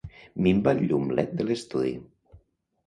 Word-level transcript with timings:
Minva 0.45 0.73
el 0.77 0.81
llum 0.91 1.05
led 1.21 1.37
de 1.43 1.49
l'estudi. 1.49 1.95